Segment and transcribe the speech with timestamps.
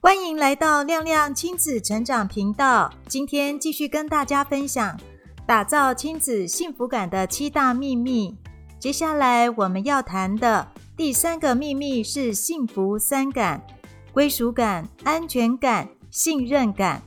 [0.00, 2.90] 欢迎来到亮亮亲子成长频道。
[3.06, 4.98] 今天继续跟大家分享
[5.46, 8.34] 打造亲子幸福感的七大秘密。
[8.78, 10.66] 接下来我们要谈的
[10.96, 13.62] 第三个秘密是幸福三感：
[14.12, 17.02] 归属感、安全感、信任感。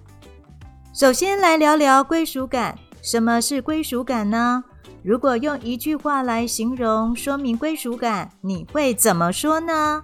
[0.94, 2.78] 首先来聊聊归属感。
[3.02, 4.64] 什么是归属感呢？
[5.04, 10.04] 如果用一句话来形容说明归属感，你会怎么说呢？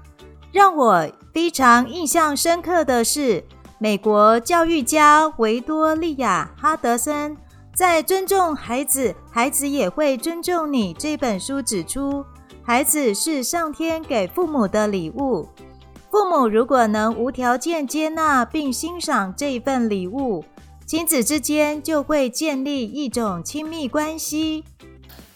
[0.51, 3.43] 让我非常印象深刻的是，
[3.77, 7.37] 美国教育家维多利亚·哈德森
[7.75, 12.25] 在《尊重孩子，孩子也会尊重你》这本书指出，
[12.63, 15.47] 孩子是上天给父母的礼物。
[16.09, 20.43] 父母如果能无条件接纳并欣赏这份礼物，
[20.87, 24.63] 亲子之间就会建立一种亲密关系，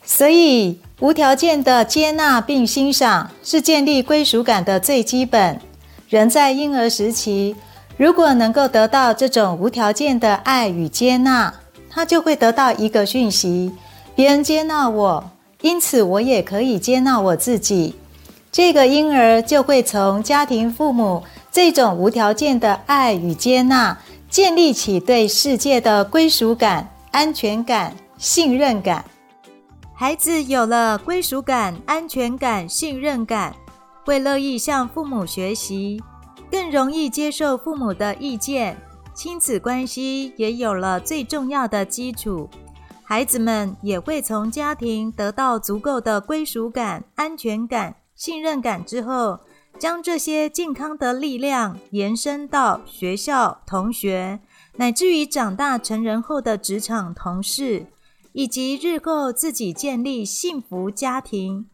[0.01, 5.59] 所以无条件的接纳并欣赏是建立归属感的最基本。
[6.07, 7.53] 人在婴儿时期，
[7.97, 11.53] 如果能够得到这种无条件的爱与接纳，
[11.89, 13.73] 他就会得到一个讯息：
[14.15, 17.95] 别人接纳我，因此我也可以接纳我自己。
[18.53, 23.97] 这个婴儿就会从家庭父母这种无条件的爱与接纳。
[24.31, 29.03] 建立起对世界的归属感、安全感、信任感。
[29.93, 33.53] 孩子有了归属感、安全感、信任感，
[34.05, 36.01] 会乐意向父母学习，
[36.49, 38.77] 更容易接受父母的意见。
[39.13, 42.49] 亲子关系也有了最重要的基础，
[43.03, 49.37] 孩子们也会从家庭得到足够的归属感、安全感、信任感之后。
[49.81, 54.39] 将这些健康的力量延伸到学校、同学，
[54.75, 57.87] 乃至于长大成人后的职场同事，
[58.33, 61.65] 以及日后自己建立幸福家庭。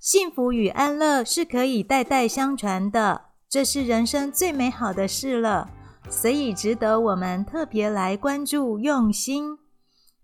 [0.00, 5.70] 幸福与安乐是可以代代相传的，这是人生最美好的事了，
[6.10, 9.56] 所以值得我们特别来关注、用心。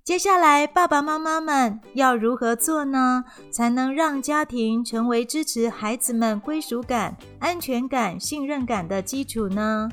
[0.08, 3.22] 接下来，爸爸妈妈们要如何做呢？
[3.50, 9.86] 才能让家庭成为支持孩子们归属感、安全感、信任感的基础呢？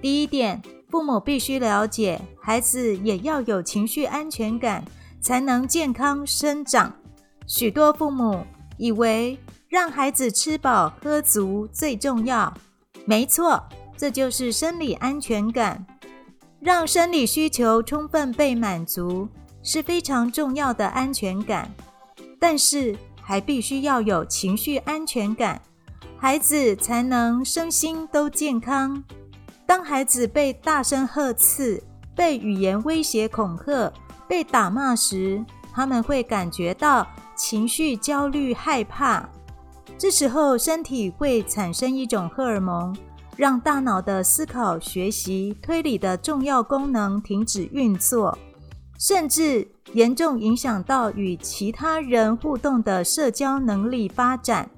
[0.00, 4.84] 第一点，父母必须了解，孩子也要有情绪安全感，
[5.20, 6.92] 才能健康生长。
[7.48, 8.46] 许多父母
[8.78, 9.36] 以为
[9.68, 12.54] 让孩子吃饱喝足最重要，
[13.04, 13.60] 没错，
[13.96, 15.84] 这就是生理安全感，
[16.60, 19.28] 让生理需求充分被满足。
[19.66, 21.68] 是非常重要的安全感，
[22.38, 25.60] 但是还必须要有情绪安全感，
[26.16, 29.02] 孩子才能身心都健康。
[29.66, 31.82] 当孩子被大声呵斥、
[32.14, 33.92] 被语言威胁恐吓、
[34.28, 35.44] 被打骂时，
[35.74, 39.28] 他们会感觉到情绪焦虑、害怕。
[39.98, 42.96] 这时候，身体会产生一种荷尔蒙，
[43.36, 48.38] 让大脑的思考、学习、推理的重要功能停止运作。
[48.98, 54.68] 甚至严重影响到与其他人互动的社交能力发展。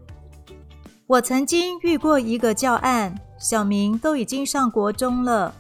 [1.07, 5.55] 我曾经遇过一个教案，小明都已经上国中了，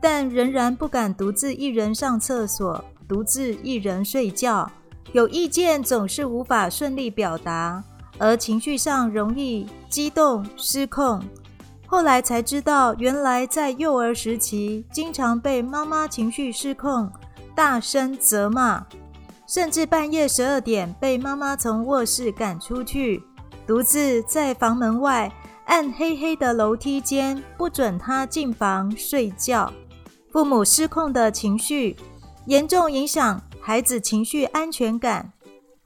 [0.00, 4.70] 但仍然不敢独自一人上厕所，独自一人睡觉，
[5.12, 7.84] 有意见总是无法顺利表达，
[8.18, 11.22] 而情绪上容易激动失控。
[11.86, 17.10] 后来才知道，原来在幼儿时期，经常被妈妈情绪失控。
[17.54, 18.86] 大声责骂，
[19.46, 23.22] 甚至半夜十二点被妈妈从卧室赶出去，
[23.66, 25.32] 独自在房门外
[25.66, 29.72] 暗黑黑的楼梯间不准他进房睡觉。
[30.32, 31.96] 父母失控的情绪
[32.46, 35.32] 严重影响孩子情绪安全感，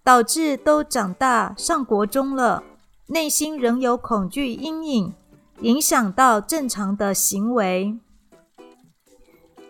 [0.03, 2.63] 导致都长大上国中了，
[3.07, 5.15] 内心仍有恐惧阴影，
[5.61, 7.99] 影响到正常的行为。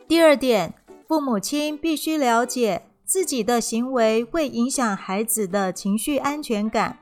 [0.06, 0.74] 第二点。
[1.14, 6.98] 父母亲必须了解自己的行为会影响孩子的情绪安全感。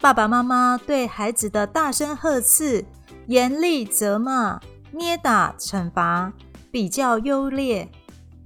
[0.00, 2.84] 爸爸妈妈对孩子的大声呵斥、
[3.26, 4.60] 严厉责骂、
[4.92, 6.32] 捏打、惩罚
[6.70, 7.90] 比较优劣、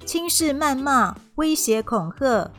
[0.06, 2.50] 轻视谩骂、威胁恐吓，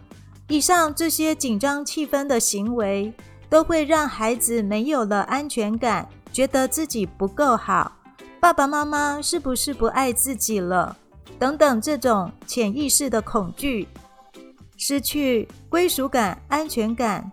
[0.49, 3.11] 以上这些紧张气氛的行为，
[3.49, 7.93] 都会让孩子没有了安全感，觉得自己不够好。
[8.39, 10.95] 爸爸妈妈是不是不爱自己了？
[11.39, 13.87] 等等，这种潜意识的恐惧、
[14.77, 17.31] 失去归属感、安全感，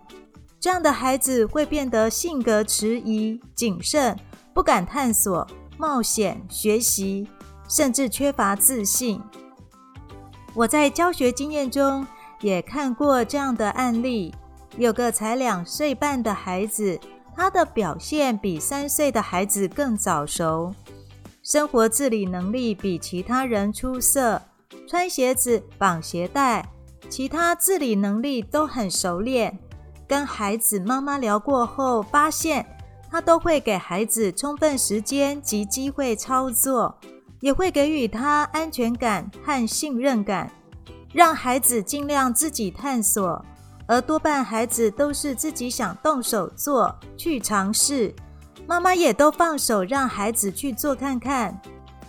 [0.59, 4.17] 这样的孩子会变得性格迟疑、谨慎，
[4.53, 5.45] 不敢探索、
[5.77, 7.27] 冒险、学习，
[7.67, 9.21] 甚至缺乏自信。
[10.53, 12.07] 我在教学经验中
[12.39, 14.33] 也看过这样的案例：
[14.77, 16.99] 有个才两岁半的孩子，
[17.35, 20.73] 他的表现比三岁的孩子更早熟，
[21.47, 24.41] 生活自理能力比其他人出色，
[24.85, 26.69] 穿鞋子、绑鞋带，
[27.09, 29.57] 其他自理能力都很熟练。
[30.05, 32.65] 跟孩子妈妈聊过后，发现
[33.09, 36.93] 他都会给孩子充分时间及机会操作，
[37.39, 40.51] 也会给予他安全感和信任感，
[41.13, 43.41] 让孩子尽量自己探索。
[43.87, 48.13] 而多半孩子都是自己想动手做，去尝试，
[48.67, 51.59] 妈妈也都放手让孩子去做看看。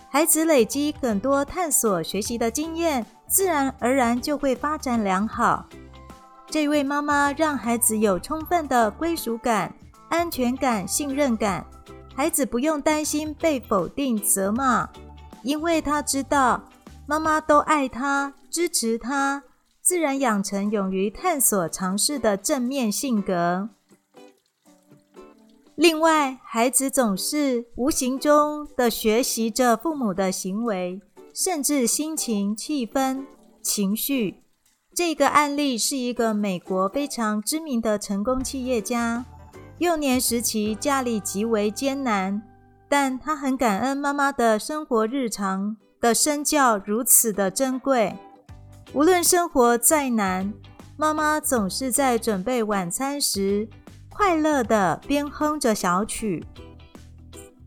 [0.09, 5.65] 孩子累积很多探索学习的经验，自然而然就会发展良好。
[6.47, 9.73] 这位妈妈让孩子有充分的归属感、
[10.09, 11.65] 安全感、信任感，
[12.15, 14.89] 孩子不用担心被否定、责骂，
[15.43, 16.61] 因为他知道
[17.05, 19.43] 妈妈都爱他、支持他。
[19.81, 23.69] 自然养成勇于探索、尝试的正面性格。
[25.79, 30.99] 另外，孩子总是无形中的学习着父母的行为，
[31.33, 33.23] 甚至心情、气氛、
[33.61, 34.43] 情绪。
[34.93, 39.25] 这个案例是一个美国非常知名的成功企业家。
[39.77, 42.41] 幼年时期家里极为艰难，
[42.89, 48.13] 但他很感恩妈妈的生活日常的身教如此的珍贵。
[48.91, 50.53] 无论生活再难，
[50.97, 53.69] 妈妈总是在准备晚餐时，
[54.19, 56.45] 快乐地边哼着小曲。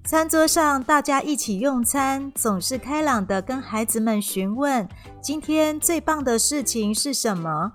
[0.05, 4.87] 餐桌上，大家一起用餐，总是开朗地跟孩子们询问
[5.23, 7.73] 今天最棒的事情是什么。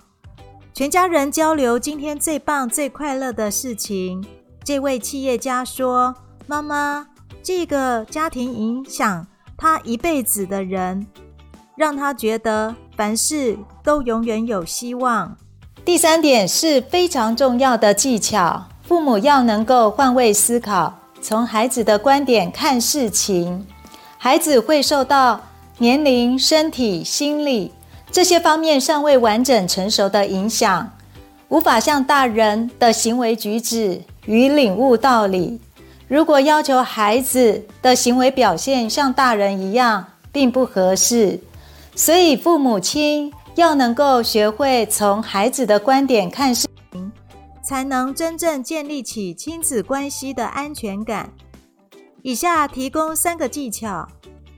[0.72, 4.24] 全家人交流今天最棒、最快乐的事情。
[4.62, 6.14] 这位企业家说
[6.46, 7.08] ：“妈妈，
[7.42, 9.26] 这个家庭影响
[9.56, 11.04] 他一辈子的人。”
[11.76, 15.36] 让他觉得凡事都永远有希望。
[15.84, 23.66] 第三点是非常重要的技巧，父母要能够换位思考，从孩子的观点看事情。
[24.16, 25.38] 孩子会受到
[25.76, 27.70] 年龄、身体、心理
[28.10, 30.90] 这些方面尚未完整成熟的影响，
[31.48, 35.60] 无法像大人的行为举止与领悟道理。
[36.08, 41.38] 如果要求孩子的行为表现像大人一样，并不合适。
[41.94, 46.66] 所以，父母亲要能够学会从孩子的观点看事，
[47.68, 51.30] 才能真正建立起亲子关系的安全感。
[52.22, 54.08] 以下提供三个技巧，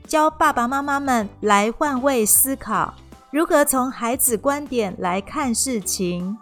[0.07, 2.93] 教爸爸妈妈们来换位思考，
[3.29, 6.37] 如何从孩子观点来看事情。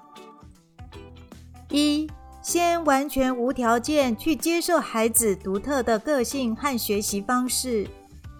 [1.71, 2.07] 一，
[2.43, 7.87] 先完全无条件去接受孩子独特的个性和学习方式。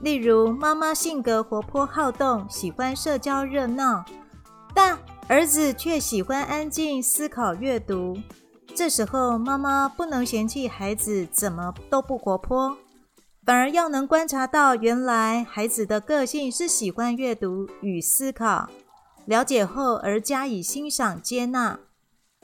[0.02, 4.06] 例如，妈妈性格活泼好动，喜欢社交热闹，
[4.76, 4.96] 但
[5.30, 8.18] 儿子却喜欢安静思考阅读。
[8.74, 12.76] 这时候，妈妈不能嫌弃孩子怎么都不活泼，
[13.46, 18.72] 反而要能观察到，原来孩子的个性是喜欢阅读与思考。
[19.26, 21.78] 了解后而加以欣赏接纳。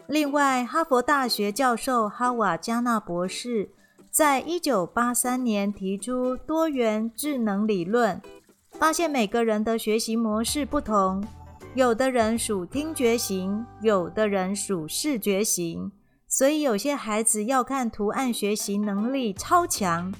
[0.06, 3.72] 另外，哈佛大学教授哈瓦加纳博士。
[4.12, 8.22] 在一九八三年提出多元智能理论，
[8.74, 11.26] 发现每个人的学习模式不同，
[11.76, 15.92] 有的人属听觉型，有的人属视觉型，
[16.26, 20.14] 所以有些孩子要看图案学习能力超强，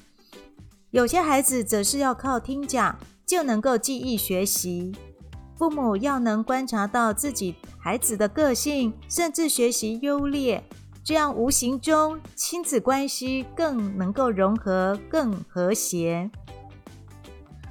[0.90, 4.94] 有些孩子则是要靠听讲就能够记忆学习。
[5.56, 10.62] 父母要能观察到自己孩子的个性，甚至学习优劣。
[11.02, 16.30] 这样无形中亲子关系更能够融合、更和谐。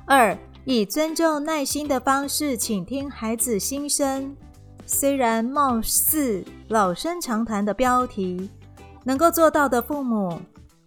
[0.07, 4.35] 二，以尊重、耐心的方式倾听孩子心声。
[4.87, 8.49] 虽然貌似老生常谈的标题，
[9.03, 10.41] 能够做到的父母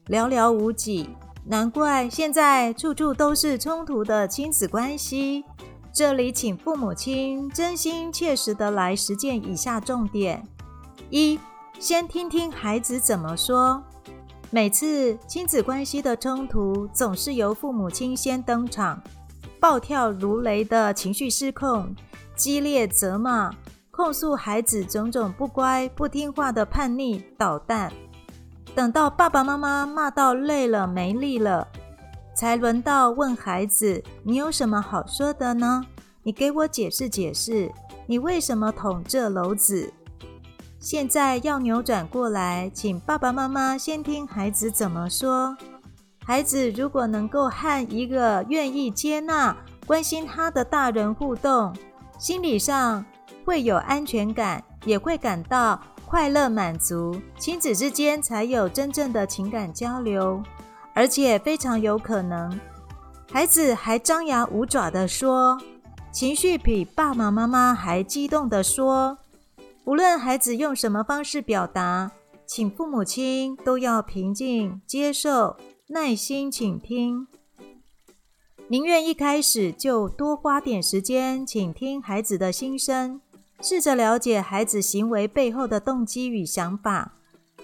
[0.08, 1.08] 寥寥无几，
[1.44, 5.44] 难怪现在处处都是冲突的亲子关系。
[5.92, 10.47] 这里，请父母亲真心切实的来实践以下重点：
[11.11, 11.38] 一。
[11.78, 13.80] 先听听孩子怎么说。
[14.50, 19.00] 每次亲子关系的冲突，总是由父母亲先登场，
[19.61, 21.95] 暴跳如雷的情绪失控，
[22.35, 23.50] 激烈责骂，
[23.91, 27.93] 控诉孩子种种不乖、不听话的叛逆捣蛋。
[28.75, 31.67] 等到爸爸妈妈骂到累了没力了，
[32.37, 35.85] 才轮到问孩子：“你有什么好说的呢？
[36.23, 37.73] 你给我解释解释，
[38.07, 39.93] 你为什么捅这篓子？”
[40.79, 45.57] 现在要扭转过来，请爸爸妈妈先听孩子怎么说。
[46.28, 49.56] 孩子如果能够和一个愿意接纳、
[49.87, 51.75] 关心他的大人互动，
[52.18, 53.02] 心理上
[53.47, 60.42] 会有安全感，也会感到快乐满足，亲子之间才有真正的情感交流，
[60.92, 62.61] 而且非常有可能，
[63.32, 65.58] 孩子还张牙舞爪地说，
[66.12, 69.16] 情绪比爸爸妈妈还激动地说，
[69.85, 72.11] 无论孩子用什么方式表达，
[72.44, 75.56] 请父母亲都要平静接受，
[75.90, 77.26] 耐心倾听。
[78.68, 83.23] 宁愿一开始就多花点时间倾听孩子的心声，
[83.62, 87.14] 试着了解孩子行为背后的动机与想法，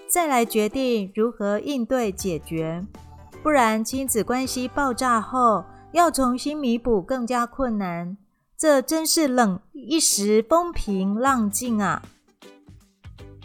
[0.07, 2.83] 再来决定如何应对解决。
[3.43, 8.17] 不然，亲子关系爆炸后要重新弥补更加困难。
[8.57, 12.01] 这真是冷一时风平浪静啊！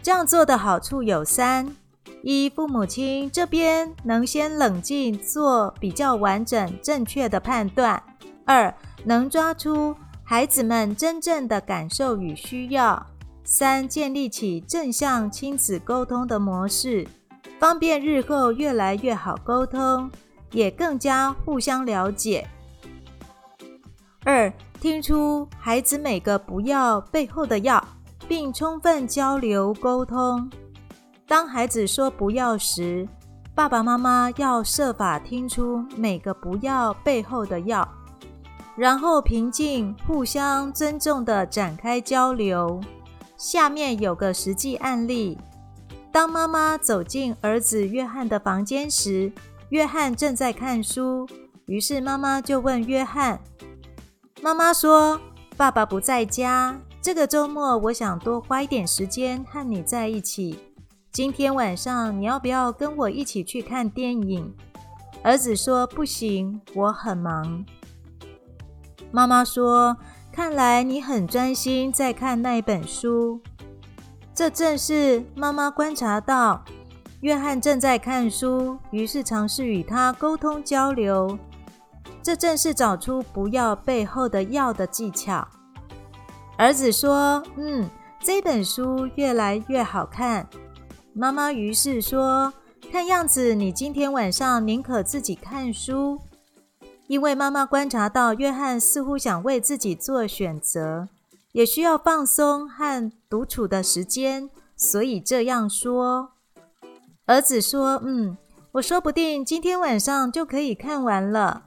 [0.01, 1.75] 这样做的好处有三。
[2.23, 7.99] 一、父母亲这边能先冷静，做比较完整、正确的判断；
[8.45, 8.73] 二、
[9.03, 13.03] 能抓出孩子们真正的感受与需要；
[13.43, 17.07] 三、建立起正向亲子沟通的模式，
[17.59, 20.11] 方便日后越来越好沟通，
[20.51, 22.47] 也更加互相了解。
[24.23, 27.83] 二、听出孩子每个不要背后的要，
[28.27, 30.47] 并充分交流沟通。
[31.31, 33.07] 当孩子说不要时，
[33.55, 37.87] 爸爸妈妈要设法听出每个不要背后的要，
[38.75, 42.81] 然后平静、互相尊重的展开交流。
[43.37, 45.37] 下面有个实际案例：
[46.11, 49.31] 当妈妈走进儿子约翰的房间时，
[49.69, 51.25] 约翰正在看书，
[51.65, 53.39] 于是妈妈就问约翰
[54.43, 55.17] ：“妈妈说，
[55.55, 60.59] 爸爸不在家，这个周末我想多花一点时间和你在一起。”
[61.11, 64.55] 今天晚上你要不要跟我一起去看电影？
[65.21, 67.65] 儿子说不行，我很忙。
[69.11, 69.97] 妈妈说
[70.31, 73.41] ：“看来你很专心在看那本书。”
[74.33, 76.63] 这正是妈妈观察到
[77.19, 81.37] 约翰正在看书，于是尝试与他沟通交流。
[82.23, 85.45] 这正是找出不要背后的要的技巧。
[86.57, 87.89] 儿子说：“嗯，
[88.21, 90.47] 这本书越来越好看。”
[91.13, 92.53] 妈妈于是说
[92.89, 96.19] ：“看样子你今天晚上宁可自己看书，
[97.07, 101.09] 因为妈妈观察到约翰似乎想为自己做选择，
[101.51, 106.29] 也需要放松和独处的时间，所以这样说。”
[107.27, 108.37] 儿子说：“嗯，
[108.73, 111.65] 我说不定今天晚上就可以看完了。”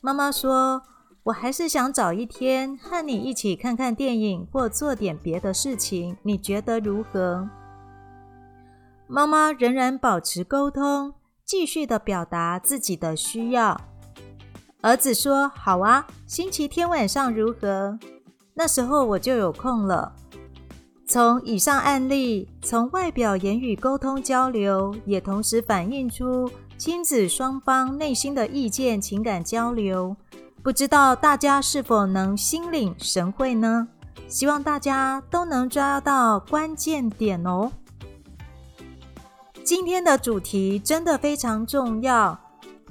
[0.00, 0.82] 妈妈说
[1.24, 7.46] ：“我还是想找一天和你一起看看电影或做点别的事情，你觉得如何？”
[9.06, 11.12] 妈妈仍然保持沟通，
[11.44, 13.78] 继续地表达自己的需要。
[14.80, 17.98] 儿子说：“好啊，星期天晚上如何？
[18.54, 20.12] 那时候我就有空了。”
[21.06, 30.16] 从以上案例，从外表言语沟通交流，也同时反映出亲子双方内心的意见、情感交流。
[30.62, 33.86] 不知道大家是否能心领神会呢？
[34.28, 37.70] 希望大家都能抓到关键点哦。
[39.64, 42.38] 今天的主题真的非常重要，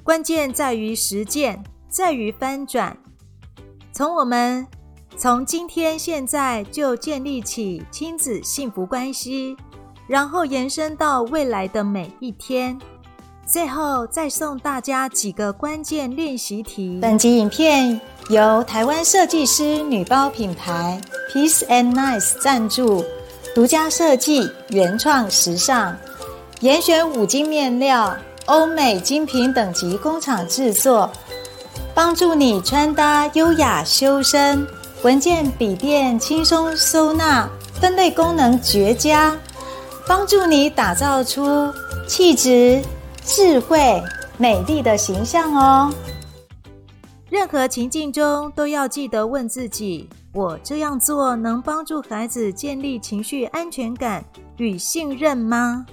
[0.02, 2.96] 关键在于实践，在于翻转。
[3.92, 4.66] 从我们
[5.16, 9.56] 从今天现在就建立起亲子幸福关系，
[10.08, 12.76] 然后延伸到未来的每一天。
[13.46, 16.98] 最后再送大家几个关键练习题。
[17.00, 18.00] 本集影片
[18.30, 21.00] 由台湾设计师女包品牌
[21.30, 23.04] Peace and Nice 赞助，
[23.54, 25.96] 独家设计，原创时尚。
[26.60, 31.10] 严选五金面料，欧美精品等级工厂制作，
[31.94, 34.66] 帮助你穿搭优雅修身。
[35.02, 39.36] 文件笔电轻松收纳，分类功能绝佳，
[40.06, 41.70] 帮助你打造出
[42.06, 42.82] 气质、
[43.22, 44.02] 智慧、
[44.38, 45.92] 美丽的形象哦。
[47.28, 54.24] 任何情境中都要记得问自己：我这样做能帮助孩子建立情绪安全感
[54.56, 55.84] 与信任吗？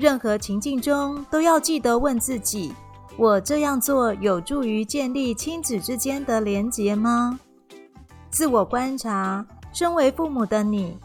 [0.00, 2.72] 任何情境中都要记得问自己：
[3.18, 7.38] 我这样做有助于建立亲子之间的连结吗？
[8.30, 10.96] 自我观察，身为父母的你，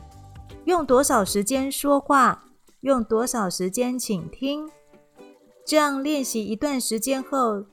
[0.64, 2.46] 用多少时间说话？
[2.80, 4.70] 用多少时间倾听？
[5.66, 7.66] 这样练习一段时间后，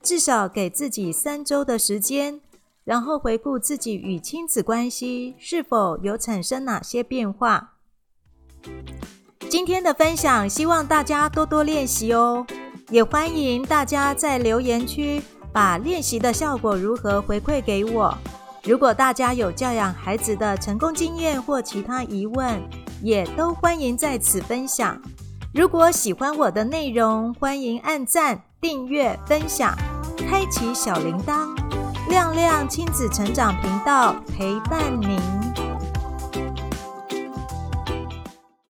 [0.00, 2.40] 至少给自己三周的时间，
[2.84, 7.74] 然后回顾自己与亲子关系是否有产生哪些变化。
[9.50, 12.46] 今天的分享，希望大家多多练习哦。
[12.88, 15.20] 也欢迎大家在留言区
[15.52, 18.16] 把练习的效果如何回馈给我。
[18.62, 22.62] 如果大家有教养孩子的成功经验或其他疑问，
[23.02, 24.96] 也都欢迎在此分享。
[25.52, 29.76] 如果喜欢我的内容，欢迎按赞、订阅、分享，
[30.16, 31.48] 开启小铃铛。
[32.08, 35.59] 亮亮亲子成长频道陪伴您。